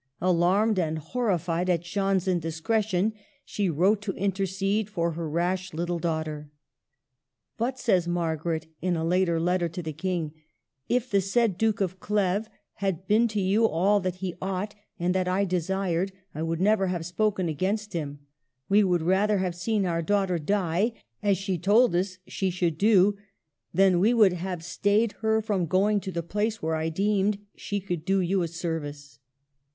Alarmed 0.21 0.79
and 0.79 0.97
horrified 0.97 1.69
at 1.69 1.83
Jeanne's 1.83 2.27
indiscretion, 2.27 3.13
she 3.45 3.69
wrote 3.69 4.01
to 4.01 4.13
intercede 4.13 4.89
for 4.89 5.11
her 5.11 5.29
rash 5.29 5.75
little 5.75 5.99
daughter." 5.99 6.49
But," 7.59 7.77
says 7.77 8.07
Margaret, 8.07 8.65
in 8.81 8.95
a 8.95 9.05
later 9.05 9.39
letter 9.39 9.69
to 9.69 9.83
the 9.83 9.93
King, 9.93 10.33
*' 10.59 10.89
if 10.89 11.11
the 11.11 11.21
said 11.21 11.55
Duke 11.55 11.81
of 11.81 11.99
Cleves 11.99 12.47
had 12.77 13.07
been 13.07 13.27
to 13.27 13.39
you 13.39 13.67
all 13.67 13.99
that 13.99 14.15
he 14.15 14.33
ought 14.41 14.73
and 14.97 15.13
that 15.13 15.27
I 15.27 15.45
desired, 15.45 16.11
I 16.33 16.41
would 16.41 16.59
never 16.59 16.87
have 16.87 17.05
spoken 17.05 17.47
against 17.47 17.93
him; 17.93 18.21
we 18.67 18.83
would 18.83 19.03
rather 19.03 19.37
have 19.37 19.53
seen 19.53 19.85
our 19.85 20.01
daughter 20.01 20.39
die, 20.39 20.93
as 21.21 21.37
she 21.37 21.59
told 21.59 21.95
us 21.95 22.17
she 22.27 22.49
should 22.49 22.79
do, 22.79 23.17
than 23.71 23.99
we 23.99 24.15
would 24.15 24.33
have 24.33 24.63
stayed 24.65 25.11
her 25.21 25.43
from 25.43 25.67
going 25.67 25.99
to 25.99 26.11
the 26.11 26.23
place 26.23 26.59
where 26.59 26.73
I 26.73 26.89
deemed 26.89 27.37
she 27.55 27.79
could 27.79 28.03
do 28.03 28.19
you 28.19 28.41
a 28.41 28.47
service." 28.47 29.19